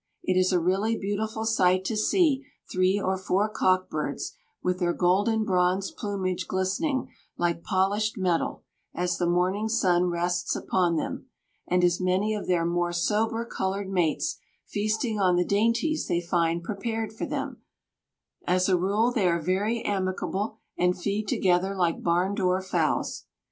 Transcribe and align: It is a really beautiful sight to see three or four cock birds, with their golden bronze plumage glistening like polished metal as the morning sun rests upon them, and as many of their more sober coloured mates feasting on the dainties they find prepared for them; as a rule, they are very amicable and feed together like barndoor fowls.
It 0.23 0.35
is 0.35 0.51
a 0.51 0.59
really 0.59 0.97
beautiful 0.97 1.45
sight 1.45 1.85
to 1.85 1.95
see 1.95 2.43
three 2.71 2.99
or 2.99 3.19
four 3.19 3.47
cock 3.47 3.87
birds, 3.87 4.33
with 4.63 4.79
their 4.79 4.93
golden 4.93 5.45
bronze 5.45 5.91
plumage 5.91 6.47
glistening 6.47 7.11
like 7.37 7.61
polished 7.61 8.17
metal 8.17 8.63
as 8.95 9.19
the 9.19 9.29
morning 9.29 9.69
sun 9.69 10.05
rests 10.05 10.55
upon 10.55 10.95
them, 10.95 11.27
and 11.67 11.83
as 11.83 12.01
many 12.01 12.33
of 12.33 12.47
their 12.47 12.65
more 12.65 12.91
sober 12.91 13.45
coloured 13.45 13.89
mates 13.91 14.39
feasting 14.65 15.19
on 15.19 15.35
the 15.35 15.45
dainties 15.45 16.07
they 16.07 16.19
find 16.19 16.63
prepared 16.63 17.13
for 17.13 17.27
them; 17.27 17.61
as 18.47 18.67
a 18.67 18.79
rule, 18.79 19.11
they 19.11 19.27
are 19.27 19.39
very 19.39 19.83
amicable 19.85 20.57
and 20.79 20.97
feed 20.99 21.27
together 21.27 21.75
like 21.75 22.01
barndoor 22.01 22.59
fowls. 22.59 23.25